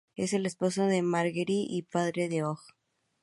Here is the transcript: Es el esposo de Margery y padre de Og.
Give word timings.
Es 0.15 0.33
el 0.33 0.47
esposo 0.47 0.87
de 0.87 1.03
Margery 1.03 1.67
y 1.69 1.83
padre 1.83 2.27
de 2.27 2.43
Og. 2.43 2.59